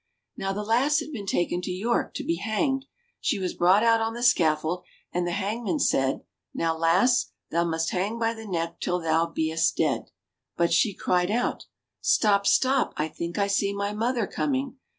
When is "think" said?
13.09-13.37